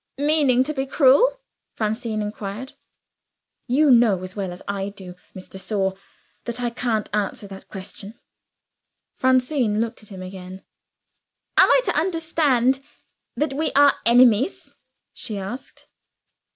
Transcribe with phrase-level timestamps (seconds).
[0.17, 1.43] "Meaning to be cruel?"
[1.75, 2.73] Francine inquired.
[3.67, 5.95] "You know as well as I do, Miss de Sor,
[6.45, 8.19] that I can't answer that question."
[9.15, 10.63] Francine looked at him again
[11.55, 12.83] "Am I to understand
[13.35, 14.73] that we are enemies?"
[15.13, 15.85] she asked.